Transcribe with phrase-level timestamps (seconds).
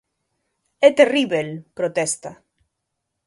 [0.87, 2.31] "É terríbel", protesta.